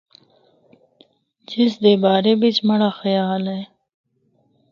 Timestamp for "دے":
1.83-1.93